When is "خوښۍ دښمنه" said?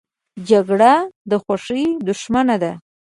1.43-2.55